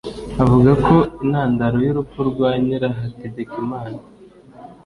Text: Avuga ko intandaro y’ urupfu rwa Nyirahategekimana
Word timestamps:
Avuga 0.43 0.71
ko 0.85 0.95
intandaro 1.23 1.77
y’ 1.85 1.89
urupfu 1.91 2.19
rwa 2.29 2.49
Nyirahategekimana 2.63 3.97